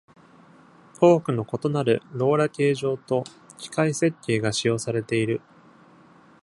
[0.99, 3.23] 多くの異なるローラ形状と
[3.59, 5.41] 機械設計が使用されている。